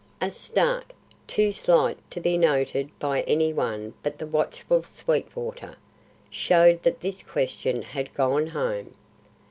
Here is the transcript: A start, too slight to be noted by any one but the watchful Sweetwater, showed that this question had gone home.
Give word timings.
A 0.19 0.31
start, 0.31 0.93
too 1.27 1.51
slight 1.51 1.99
to 2.09 2.19
be 2.19 2.35
noted 2.35 2.89
by 2.97 3.21
any 3.27 3.53
one 3.53 3.93
but 4.01 4.17
the 4.17 4.25
watchful 4.25 4.81
Sweetwater, 4.81 5.75
showed 6.31 6.81
that 6.81 7.01
this 7.01 7.21
question 7.21 7.83
had 7.83 8.11
gone 8.15 8.47
home. 8.47 8.95